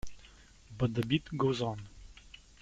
But 0.79 0.95
the 0.95 1.03
Beat 1.05 1.37
Goes 1.37 1.61
On. 1.61 1.79